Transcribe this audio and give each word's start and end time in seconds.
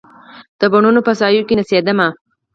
د 0.59 0.61
بڼوڼو 0.71 1.01
په 1.07 1.11
سایو 1.19 1.47
کې 1.47 1.53
نڅېدمه 1.59 2.07